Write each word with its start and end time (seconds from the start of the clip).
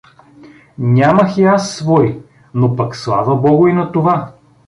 Нямах 0.77 1.37
и 1.37 1.43
аз 1.43 1.75
свои, 1.75 2.19
но 2.53 2.75
пак 2.75 2.95
слава 2.95 3.35
Богу 3.35 3.67
и 3.67 3.73
на 3.73 3.91
това. 3.91 4.33